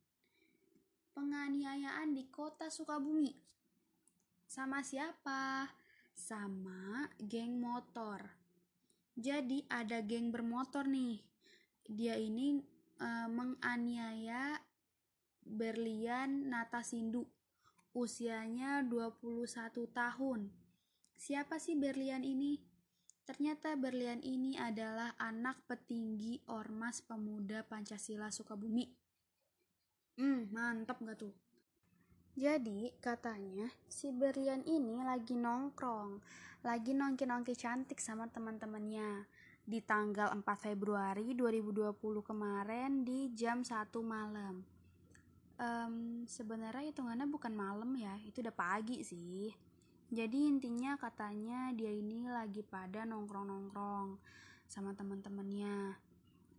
Penganiayaan 1.17 2.13
di 2.13 2.29
kota 2.29 2.69
Sukabumi 2.69 3.46
sama 4.57 4.81
siapa? 4.81 5.69
Sama 6.17 7.05
geng 7.21 7.61
motor. 7.61 8.25
Jadi 9.13 9.61
ada 9.69 10.01
geng 10.01 10.33
bermotor 10.33 10.89
nih. 10.89 11.21
Dia 11.85 12.17
ini 12.17 12.57
uh, 12.97 13.29
menganiaya 13.29 14.57
Berlian 15.45 16.49
Natasindu. 16.49 17.29
Usianya 17.93 18.81
21 18.81 19.45
tahun. 19.93 20.49
Siapa 21.13 21.61
sih 21.61 21.77
Berlian 21.77 22.25
ini? 22.25 22.57
Ternyata 23.29 23.77
Berlian 23.77 24.25
ini 24.25 24.57
adalah 24.57 25.13
anak 25.21 25.69
petinggi 25.69 26.41
Ormas 26.49 27.05
Pemuda 27.05 27.61
Pancasila 27.61 28.33
Sukabumi. 28.33 28.89
Hmm, 30.17 30.49
mantap 30.49 30.97
gak 31.05 31.29
tuh? 31.29 31.46
Jadi 32.37 32.93
katanya 33.01 33.65
si 33.89 34.13
Berlian 34.13 34.61
ini 34.61 35.01
lagi 35.01 35.33
nongkrong, 35.33 36.21
lagi 36.61 36.93
nongki-nongki 36.93 37.57
cantik 37.57 37.97
sama 37.97 38.29
teman-temannya 38.29 39.25
di 39.65 39.81
tanggal 39.81 40.29
4 40.29 40.45
Februari 40.45 41.33
2020 41.33 41.97
kemarin 42.21 43.01
di 43.01 43.33
jam 43.33 43.65
1 43.65 43.89
malam. 44.05 44.61
Um, 45.57 46.29
sebenarnya 46.29 46.93
hitungannya 46.93 47.25
bukan 47.25 47.57
malam 47.57 47.97
ya, 47.97 48.13
itu 48.21 48.45
udah 48.45 48.53
pagi 48.53 49.01
sih. 49.01 49.49
Jadi 50.13 50.37
intinya 50.45 50.93
katanya 50.93 51.73
dia 51.73 51.89
ini 51.89 52.29
lagi 52.29 52.61
pada 52.61 53.01
nongkrong-nongkrong 53.01 54.13
sama 54.69 54.93
teman-temannya. 54.93 55.97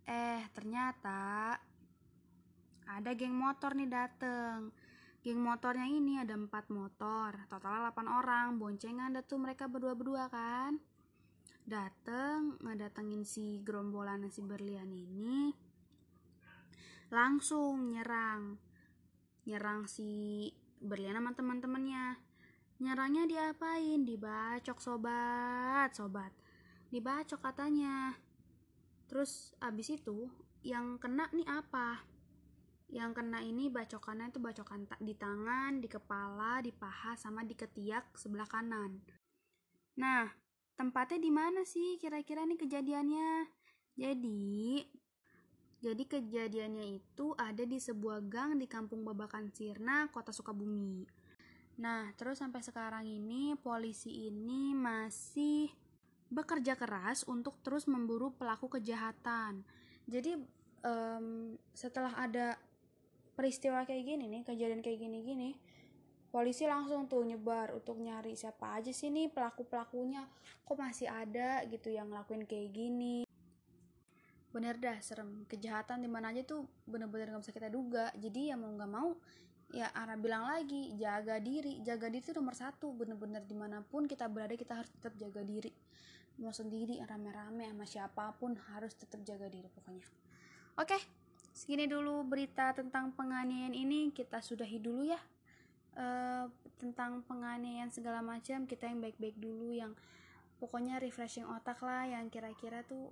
Eh, 0.03 0.43
ternyata 0.51 1.55
ada 2.83 3.11
geng 3.15 3.31
motor 3.31 3.79
nih 3.79 3.87
dateng. 3.87 4.75
Geng 5.19 5.43
motornya 5.43 5.83
ini 5.83 6.15
ada 6.15 6.31
empat 6.31 6.71
motor, 6.71 7.35
total 7.51 7.91
8 7.91 8.07
orang. 8.07 8.55
Boncengan 8.55 9.11
ada 9.11 9.19
tuh 9.19 9.35
mereka 9.35 9.67
berdua-berdua 9.67 10.31
kan. 10.31 10.79
Dateng, 11.67 12.55
ngedatengin 12.63 13.27
si 13.27 13.59
gerombolan 13.59 14.31
si 14.31 14.39
berlian 14.39 14.87
ini. 14.87 15.51
Langsung 17.11 17.91
nyerang. 17.91 18.55
Nyerang 19.43 19.91
si 19.91 20.47
berlian 20.79 21.19
sama 21.19 21.35
teman-temannya. 21.35 22.15
Nyerangnya 22.79 23.27
diapain? 23.27 24.07
Dibacok 24.07 24.79
sobat, 24.79 25.91
sobat. 25.91 26.31
Dibacok 26.95 27.43
katanya. 27.43 28.15
Terus 29.11 29.51
abis 29.59 29.99
itu 29.99 30.31
yang 30.63 30.95
kena 30.95 31.27
nih 31.35 31.43
apa? 31.43 32.07
Yang 32.89 33.21
kena 33.21 33.39
ini 33.45 33.69
bacokannya 33.69 34.33
itu 34.33 34.41
bacokan 34.41 34.89
di 34.97 35.13
tangan, 35.13 35.77
di 35.77 35.85
kepala, 35.85 36.57
di 36.65 36.73
paha, 36.73 37.13
sama 37.13 37.45
di 37.45 37.53
ketiak 37.53 38.17
sebelah 38.17 38.49
kanan. 38.49 38.97
Nah, 40.01 40.25
tempatnya 40.73 41.21
di 41.21 41.29
mana 41.29 41.61
sih 41.69 42.01
kira-kira 42.01 42.49
nih 42.49 42.57
kejadiannya? 42.57 43.31
Jadi, 43.93 44.81
jadi 45.85 46.03
kejadiannya 46.07 46.85
itu 46.97 47.37
ada 47.37 47.61
di 47.61 47.77
sebuah 47.77 48.25
gang 48.25 48.57
di 48.57 48.65
Kampung 48.65 49.05
Babakan 49.05 49.53
Sirna, 49.53 50.09
Kota 50.09 50.33
Sukabumi. 50.33 51.05
Nah, 51.79 52.11
terus 52.17 52.41
sampai 52.41 52.59
sekarang 52.65 53.05
ini 53.05 53.55
polisi 53.55 54.27
ini 54.27 54.73
masih 54.73 55.69
bekerja 56.29 56.73
keras 56.73 57.25
untuk 57.25 57.57
terus 57.61 57.85
memburu 57.85 58.33
pelaku 58.33 58.79
kejahatan. 58.79 59.63
Jadi 60.09 60.35
um, 60.83 61.55
setelah 61.71 62.13
ada 62.19 62.59
peristiwa 63.39 63.87
kayak 63.87 64.03
gini 64.03 64.27
nih 64.27 64.43
kejadian 64.43 64.83
kayak 64.83 64.99
gini-gini 64.99 65.55
polisi 66.29 66.67
langsung 66.69 67.07
tuh 67.09 67.25
nyebar 67.25 67.73
untuk 67.73 67.97
nyari 67.97 68.35
siapa 68.37 68.77
aja 68.77 68.91
sih 68.93 69.09
nih 69.09 69.33
pelaku 69.33 69.65
pelakunya 69.65 70.27
kok 70.67 70.77
masih 70.77 71.09
ada 71.09 71.65
gitu 71.65 71.89
yang 71.89 72.13
ngelakuin 72.13 72.45
kayak 72.45 72.69
gini. 72.69 73.25
Bener 74.53 74.77
dah 74.77 75.01
serem. 75.01 75.49
Kejahatan 75.49 76.05
di 76.05 76.09
mana 76.09 76.29
aja 76.29 76.45
tuh 76.45 76.69
bener-bener 76.85 77.33
gak 77.33 77.41
bisa 77.41 77.53
kita 77.53 77.69
duga. 77.73 78.13
Jadi 78.13 78.53
ya 78.53 78.55
mau 78.57 78.69
nggak 78.69 78.91
mau 78.93 79.17
ya 79.73 79.89
Ara 79.93 80.13
bilang 80.13 80.45
lagi 80.45 80.93
jaga 80.93 81.41
diri. 81.41 81.81
Jaga 81.81 82.13
diri 82.13 82.21
itu 82.21 82.37
nomor 82.37 82.53
satu. 82.53 82.93
Bener-bener 82.93 83.41
di 83.49 83.57
mana 83.57 83.81
pun 83.81 84.05
kita 84.05 84.29
berada 84.29 84.53
kita 84.53 84.77
harus 84.77 84.93
tetap 84.93 85.17
jaga 85.17 85.41
diri. 85.41 85.73
Mau 86.37 86.53
sendiri 86.53 87.01
rame-rame 87.01 87.65
sama 87.65 87.85
siapa 87.89 88.29
pun 88.37 88.53
harus 88.73 88.93
tetap 88.93 89.25
jaga 89.25 89.49
diri 89.49 89.65
pokoknya. 89.73 90.05
Oke 90.77 90.95
okay, 90.95 91.01
segini 91.53 91.89
dulu 91.89 92.23
berita 92.25 92.71
tentang 92.71 93.11
penganiayaan 93.13 93.75
ini 93.75 94.09
kita 94.13 94.39
sudahi 94.39 94.79
dulu 94.79 95.03
ya. 95.05 95.19
Uh, 95.99 96.47
tentang 96.79 97.19
penganiayaan 97.27 97.91
segala 97.91 98.23
macam 98.23 98.63
kita 98.63 98.87
yang 98.87 99.03
baik-baik 99.03 99.35
dulu 99.35 99.75
yang 99.75 99.91
pokoknya 100.63 100.95
refreshing 101.03 101.43
otak 101.43 101.83
lah 101.83 102.07
yang 102.07 102.31
kira-kira 102.31 102.87
tuh 102.87 103.11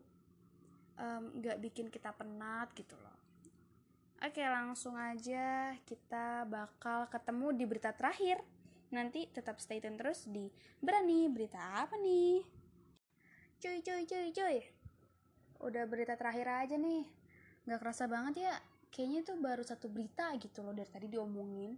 nggak 1.37 1.57
um, 1.59 1.61
bikin 1.61 1.91
kita 1.91 2.15
penat 2.15 2.71
gitu 2.73 2.95
loh. 2.97 3.17
Oke 4.17 4.41
langsung 4.41 4.97
aja 4.97 5.77
kita 5.85 6.47
bakal 6.49 7.05
ketemu 7.11 7.47
di 7.53 7.63
berita 7.69 7.91
terakhir. 7.93 8.41
Nanti 8.89 9.27
tetap 9.29 9.59
stay 9.59 9.83
tune 9.83 9.99
terus 9.99 10.25
di 10.25 10.47
berani 10.79 11.27
berita 11.27 11.59
apa 11.85 11.99
nih? 11.99 12.41
Cuy 13.61 13.83
cuy 13.83 14.03
cuy 14.09 14.27
cuy. 14.31 14.57
Udah 15.61 15.83
berita 15.85 16.15
terakhir 16.17 16.49
aja 16.49 16.75
nih 16.79 17.16
nggak 17.67 17.79
kerasa 17.83 18.07
banget 18.07 18.47
ya 18.47 18.55
kayaknya 18.87 19.27
itu 19.27 19.33
baru 19.37 19.61
satu 19.61 19.91
berita 19.91 20.31
gitu 20.39 20.63
loh 20.63 20.73
dari 20.73 20.89
tadi 20.89 21.07
diomongin. 21.11 21.75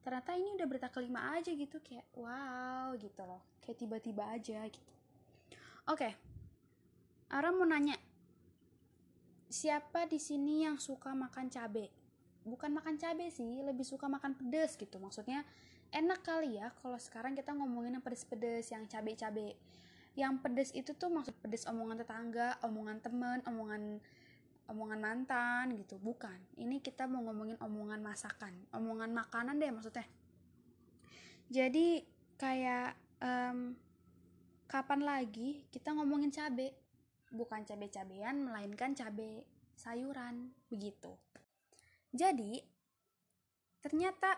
Ternyata 0.00 0.32
ini 0.38 0.54
udah 0.56 0.66
berita 0.70 0.88
kelima 0.88 1.34
aja 1.36 1.50
gitu 1.52 1.82
kayak 1.82 2.06
wow 2.16 2.94
gitu 2.96 3.20
loh. 3.26 3.42
Kayak 3.60 3.76
tiba-tiba 3.84 4.24
aja 4.30 4.62
gitu. 4.64 4.92
Oke 5.90 6.08
okay. 6.08 6.12
Ara 7.28 7.52
mau 7.52 7.68
nanya 7.68 7.92
siapa 9.52 10.08
di 10.08 10.16
sini 10.16 10.64
yang 10.64 10.80
suka 10.80 11.12
makan 11.12 11.52
cabe? 11.52 11.92
Bukan 12.48 12.72
makan 12.72 12.96
cabe 12.96 13.28
sih 13.28 13.60
lebih 13.60 13.84
suka 13.84 14.08
makan 14.08 14.32
pedes 14.32 14.80
gitu. 14.80 14.96
Maksudnya 14.96 15.44
enak 15.92 16.24
kali 16.24 16.56
ya 16.56 16.72
kalau 16.80 16.96
sekarang 16.96 17.36
kita 17.36 17.52
ngomongin 17.52 18.00
yang 18.00 18.04
pedes-pedes 18.04 18.72
yang 18.72 18.88
cabe-cabe. 18.88 19.60
Yang 20.16 20.34
pedes 20.40 20.70
itu 20.72 20.96
tuh 20.96 21.12
maksud 21.12 21.36
pedes 21.44 21.68
omongan 21.68 22.00
tetangga 22.00 22.56
omongan 22.64 23.04
temen 23.04 23.38
omongan 23.44 24.00
omongan 24.68 25.00
mantan 25.00 25.72
gitu. 25.74 25.96
Bukan. 25.98 26.36
Ini 26.60 26.78
kita 26.84 27.08
mau 27.08 27.24
ngomongin 27.24 27.56
omongan 27.58 28.04
masakan. 28.04 28.52
Omongan 28.76 29.10
makanan 29.16 29.56
deh 29.56 29.72
maksudnya. 29.72 30.06
Jadi 31.48 32.04
kayak 32.36 32.92
um, 33.24 33.72
kapan 34.68 35.00
lagi 35.02 35.64
kita 35.72 35.96
ngomongin 35.96 36.28
cabe? 36.28 36.76
Bukan 37.28 37.64
cabe-cabean 37.64 38.44
melainkan 38.44 38.92
cabe 38.92 39.48
sayuran. 39.72 40.52
Begitu. 40.68 41.16
Jadi 42.12 42.60
ternyata 43.80 44.36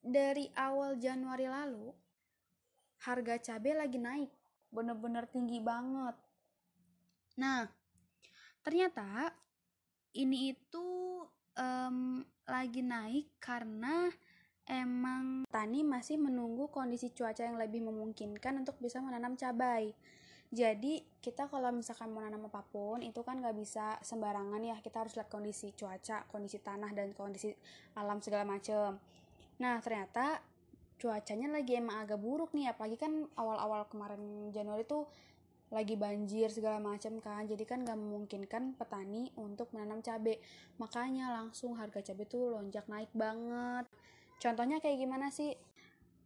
dari 0.00 0.48
awal 0.56 0.96
Januari 0.96 1.44
lalu 1.44 1.92
harga 3.04 3.52
cabe 3.52 3.76
lagi 3.76 4.00
naik. 4.00 4.32
Bener-bener 4.72 5.28
tinggi 5.28 5.60
banget. 5.60 6.16
Nah 7.36 7.68
ternyata 8.64 9.32
ini 10.18 10.50
itu 10.50 10.86
um, 11.54 12.26
lagi 12.50 12.82
naik 12.82 13.38
karena 13.38 14.10
emang 14.66 15.46
tani 15.48 15.86
masih 15.86 16.18
menunggu 16.18 16.68
kondisi 16.68 17.14
cuaca 17.14 17.46
yang 17.46 17.56
lebih 17.56 17.86
memungkinkan 17.86 18.58
untuk 18.60 18.76
bisa 18.82 18.98
menanam 18.98 19.38
cabai. 19.38 19.94
Jadi 20.48 21.04
kita 21.20 21.44
kalau 21.52 21.68
misalkan 21.70 22.08
mau 22.08 22.24
nanam 22.24 22.48
apa 22.48 22.64
pun 22.64 23.04
itu 23.04 23.20
kan 23.20 23.36
nggak 23.38 23.52
bisa 23.52 24.00
sembarangan 24.00 24.60
ya 24.64 24.80
kita 24.80 25.04
harus 25.04 25.12
lihat 25.14 25.28
kondisi 25.28 25.76
cuaca, 25.76 26.24
kondisi 26.26 26.58
tanah 26.58 26.90
dan 26.96 27.12
kondisi 27.12 27.52
alam 27.94 28.18
segala 28.24 28.48
macem. 28.48 28.96
Nah 29.60 29.76
ternyata 29.84 30.40
cuacanya 30.98 31.52
lagi 31.52 31.78
emang 31.78 32.00
agak 32.00 32.18
buruk 32.18 32.56
nih 32.56 32.72
apalagi 32.72 32.96
kan 32.98 33.28
awal-awal 33.38 33.86
kemarin 33.86 34.50
Januari 34.50 34.82
tuh 34.88 35.06
lagi 35.68 35.94
banjir 36.00 36.48
segala 36.48 36.80
macam 36.80 37.20
kan. 37.20 37.44
Jadi 37.44 37.64
kan 37.68 37.84
gak 37.84 37.98
memungkinkan 37.98 38.76
petani 38.76 39.28
untuk 39.36 39.68
menanam 39.76 40.00
cabai 40.00 40.40
makanya 40.80 41.32
langsung 41.32 41.76
harga 41.76 42.12
cabai 42.12 42.26
tuh 42.28 42.56
lonjak 42.56 42.88
naik 42.88 43.12
banget. 43.12 43.84
Contohnya 44.38 44.78
kayak 44.78 44.98
gimana 45.02 45.28
sih? 45.28 45.52